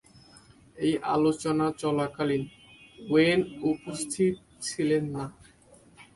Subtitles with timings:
[0.77, 2.43] এই আলোচনা চলাকালীন
[2.99, 3.39] ওয়েন
[3.71, 4.33] উপস্থিত
[4.65, 5.25] ছিলেন না।